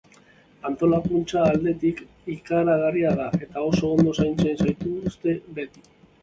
Antolakuntza 0.69 1.43
aldetik 1.49 2.01
ikaragarria 2.35 3.11
da, 3.19 3.27
eta 3.47 3.67
oso 3.67 3.91
ondo 3.99 4.15
zaintzen 4.25 4.59
zaituzte 4.65 5.37
beti. 5.61 5.87